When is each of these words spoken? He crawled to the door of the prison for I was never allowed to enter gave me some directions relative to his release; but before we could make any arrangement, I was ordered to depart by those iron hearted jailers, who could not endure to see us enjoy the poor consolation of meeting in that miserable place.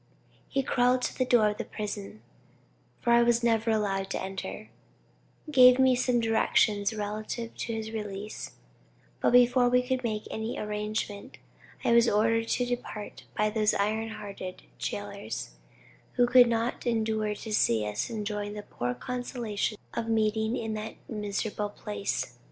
He 0.47 0.63
crawled 0.63 1.03
to 1.03 1.15
the 1.15 1.25
door 1.27 1.49
of 1.49 1.59
the 1.59 1.63
prison 1.63 2.23
for 3.01 3.13
I 3.13 3.21
was 3.21 3.43
never 3.43 3.69
allowed 3.69 4.09
to 4.09 4.19
enter 4.19 4.71
gave 5.51 5.77
me 5.77 5.95
some 5.95 6.19
directions 6.19 6.91
relative 6.91 7.55
to 7.57 7.73
his 7.75 7.91
release; 7.91 8.53
but 9.19 9.29
before 9.31 9.69
we 9.69 9.83
could 9.83 10.03
make 10.03 10.23
any 10.31 10.57
arrangement, 10.57 11.37
I 11.83 11.91
was 11.91 12.09
ordered 12.09 12.47
to 12.47 12.65
depart 12.65 13.25
by 13.37 13.51
those 13.51 13.75
iron 13.75 14.07
hearted 14.09 14.63
jailers, 14.79 15.51
who 16.13 16.25
could 16.25 16.47
not 16.47 16.87
endure 16.87 17.35
to 17.35 17.53
see 17.53 17.85
us 17.85 18.09
enjoy 18.09 18.51
the 18.51 18.63
poor 18.63 18.95
consolation 18.95 19.77
of 19.93 20.09
meeting 20.09 20.57
in 20.57 20.73
that 20.73 20.95
miserable 21.07 21.69
place. 21.69 22.39